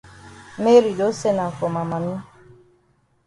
Mary 0.57 0.93
don 0.97 1.13
send 1.13 1.39
am 1.43 1.51
for 1.57 1.69
ma 1.69 1.83
mami. 1.91 2.13